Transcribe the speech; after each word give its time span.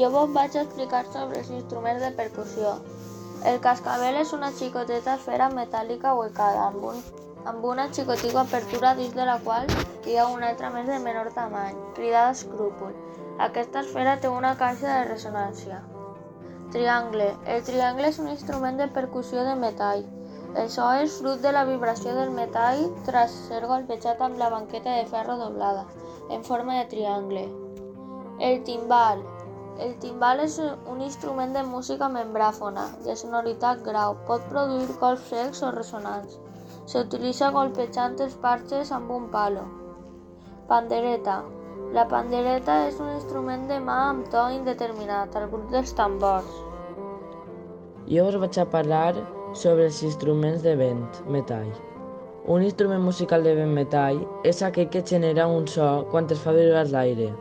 Jo 0.00 0.08
vos 0.08 0.30
vaig 0.32 0.54
explicar 0.56 1.02
sobre 1.12 1.40
els 1.42 1.48
instruments 1.52 2.00
de 2.00 2.08
percussió. 2.18 2.70
El 3.50 3.58
cascabel 3.64 4.16
és 4.20 4.30
una 4.32 4.48
xicoteta 4.56 5.16
esfera 5.18 5.48
metàl·lica 5.52 6.14
huecada 6.16 6.62
amb, 6.68 6.84
un, 6.90 7.02
amb 7.50 7.66
una 7.68 7.84
xicotigua 7.92 8.46
apertura 8.46 8.94
dins 8.96 9.12
de 9.18 9.26
la 9.28 9.34
qual 9.44 9.68
hi 10.08 10.16
ha 10.16 10.24
una 10.32 10.48
altra 10.54 10.70
més 10.72 10.86
de 10.88 10.96
menor 11.04 11.28
tamany, 11.36 11.76
cridada 11.98 12.30
escrúpol. 12.36 12.94
Aquesta 13.46 13.82
esfera 13.84 14.14
té 14.22 14.30
una 14.32 14.54
caixa 14.62 14.86
de 14.88 15.02
ressonància. 15.10 15.82
Triangle. 16.72 17.26
El 17.56 17.60
triangle 17.68 18.08
és 18.08 18.20
un 18.24 18.30
instrument 18.32 18.80
de 18.80 18.86
percussió 18.96 19.44
de 19.44 19.56
metall. 19.64 20.06
El 20.62 20.72
so 20.72 20.86
és 21.02 21.18
fruit 21.20 21.44
de 21.44 21.52
la 21.52 21.66
vibració 21.68 22.14
del 22.16 22.32
metall 22.38 22.86
tras 23.10 23.36
ser 23.50 23.66
golpejat 23.66 24.24
amb 24.24 24.40
la 24.40 24.48
banqueta 24.56 24.96
de 24.96 25.04
ferro 25.12 25.36
doblada, 25.36 25.84
en 26.30 26.48
forma 26.48 26.78
de 26.78 26.88
triangle. 26.94 27.44
El 28.40 28.64
timbal. 28.64 29.20
El 29.80 29.94
timbal 30.00 30.42
és 30.44 30.58
un 30.60 30.98
instrument 31.00 31.54
de 31.56 31.60
música 31.64 32.08
membràfona, 32.12 32.82
de 33.04 33.14
sonoritat 33.16 33.80
grau. 33.86 34.18
Pot 34.28 34.44
produir 34.50 34.96
colps 35.00 35.30
secs 35.32 35.62
o 35.64 35.70
resonants. 35.76 36.34
S'utilitza 36.92 37.48
golpejant 37.54 38.18
els 38.26 38.36
parxes 38.44 38.92
amb 38.98 39.14
un 39.16 39.30
palo. 39.32 39.64
Pandereta. 40.68 41.38
La 41.96 42.04
pandereta 42.12 42.76
és 42.90 43.00
un 43.00 43.08
instrument 43.14 43.66
de 43.72 43.80
mà 43.88 43.98
amb 44.10 44.28
to 44.34 44.44
indeterminat, 44.58 45.40
al 45.40 45.48
grup 45.54 45.72
dels 45.72 45.96
tambors. 45.96 46.52
Jo 48.12 48.28
us 48.28 48.40
vaig 48.44 48.60
a 48.60 48.70
parlar 48.78 49.14
sobre 49.64 49.88
els 49.88 50.02
instruments 50.12 50.66
de 50.66 50.76
vent, 50.76 51.22
metall. 51.36 51.72
Un 52.52 52.68
instrument 52.68 53.00
musical 53.08 53.48
de 53.48 53.56
vent 53.56 53.72
metall 53.80 54.26
és 54.44 54.60
aquell 54.66 54.92
que 54.92 55.06
genera 55.14 55.48
un 55.48 55.70
so 55.76 55.92
quan 56.12 56.28
es 56.36 56.44
fa 56.44 56.52
vibrar 56.56 56.90
l'aire, 56.92 57.32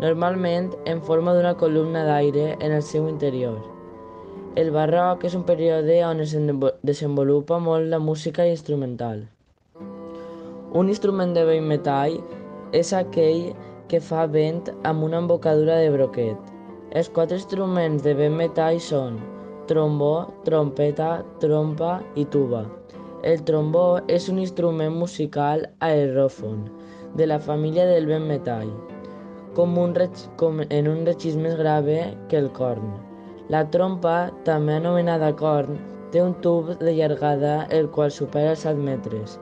normalment 0.00 0.70
en 0.86 1.00
forma 1.02 1.34
d'una 1.34 1.56
columna 1.58 2.04
d'aire 2.06 2.56
en 2.60 2.72
el 2.72 2.82
seu 2.82 3.08
interior. 3.08 3.58
El 4.58 4.70
barroc 4.74 5.24
és 5.26 5.34
un 5.38 5.44
període 5.46 6.00
on 6.06 6.22
es 6.22 6.34
desenvolupa 6.82 7.58
molt 7.62 7.90
la 7.90 7.98
música 7.98 8.46
instrumental. 8.46 9.26
Un 10.78 10.88
instrument 10.92 11.34
de 11.34 11.44
vent 11.48 11.66
metall 11.66 12.18
és 12.76 12.92
aquell 12.92 13.52
que 13.88 14.00
fa 14.04 14.26
vent 14.26 14.68
amb 14.84 15.04
una 15.06 15.20
embocadura 15.22 15.78
de 15.82 15.90
broquet. 15.94 16.36
Els 16.90 17.08
quatre 17.08 17.38
instruments 17.38 18.02
de 18.04 18.14
vent 18.18 18.36
metall 18.36 18.80
són 18.80 19.16
trombó, 19.68 20.28
trompeta, 20.44 21.22
trompa 21.40 21.98
i 22.16 22.24
tuba. 22.24 22.64
El 23.22 23.42
trombó 23.44 24.00
és 24.08 24.28
un 24.32 24.38
instrument 24.38 24.94
musical 24.94 25.66
aeròfon 25.84 26.62
de 27.16 27.26
la 27.26 27.38
família 27.40 27.86
del 27.88 28.06
vent 28.06 28.26
metall, 28.28 28.70
com, 29.56 29.76
un 29.78 29.94
com 30.36 30.60
en 30.68 30.88
un 30.88 31.04
regís 31.06 31.36
més 31.36 31.56
grave 31.56 31.98
que 32.28 32.38
el 32.38 32.50
corn. 32.52 32.92
La 33.48 33.64
trompa, 33.72 34.30
també 34.44 34.76
anomenada 34.76 35.32
corn, 35.36 35.78
té 36.12 36.22
un 36.22 36.34
tub 36.44 36.74
de 36.80 36.94
llargada 36.94 37.66
el 37.70 37.88
qual 37.88 38.10
supera 38.10 38.54
els 38.54 38.64
7 38.66 38.80
metres. 38.80 39.38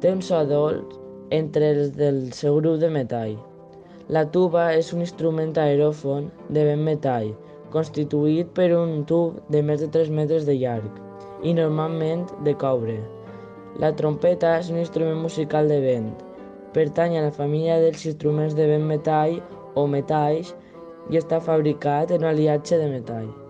Té 0.00 0.12
un 0.12 0.22
so 0.22 0.42
dolç 0.48 0.98
entre 1.30 1.70
els 1.74 1.92
del 1.96 2.32
seu 2.32 2.60
grup 2.60 2.80
de 2.80 2.90
metall. 2.92 3.36
La 4.08 4.24
tuba 4.28 4.66
és 4.76 4.92
un 4.92 5.00
instrument 5.00 5.54
aeròfon 5.56 6.28
de 6.52 6.64
vent 6.68 6.84
metall, 6.88 7.32
constituït 7.72 8.52
per 8.56 8.70
un 8.76 9.02
tub 9.08 9.40
de 9.50 9.62
més 9.62 9.80
de 9.80 9.88
3 9.88 10.12
metres 10.20 10.44
de 10.48 10.56
llarg 10.60 11.00
i 11.42 11.54
normalment 11.56 12.28
de 12.44 12.54
coure. 12.60 13.00
La 13.82 13.90
trompeta 13.96 14.58
és 14.60 14.70
un 14.70 14.78
instrument 14.78 15.18
musical 15.24 15.68
de 15.68 15.80
vent. 15.82 16.12
Pertany 16.74 17.16
a 17.18 17.22
la 17.22 17.30
família 17.30 17.78
dels 17.82 18.02
instruments 18.10 18.56
de 18.58 18.66
vent 18.66 18.86
metall 18.90 19.38
o 19.78 19.86
metalls 19.86 20.50
i 21.12 21.20
està 21.20 21.38
fabricat 21.38 22.10
en 22.16 22.26
aliatge 22.26 22.80
de 22.80 22.90
metall. 22.90 23.43